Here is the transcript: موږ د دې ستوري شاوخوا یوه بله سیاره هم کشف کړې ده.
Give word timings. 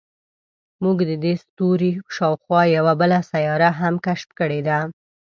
موږ 0.83 0.97
د 1.09 1.11
دې 1.23 1.33
ستوري 1.43 1.91
شاوخوا 2.15 2.61
یوه 2.77 2.93
بله 3.01 3.19
سیاره 3.31 3.69
هم 3.81 3.95
کشف 4.05 4.29
کړې 4.39 4.61
ده. 4.67 4.79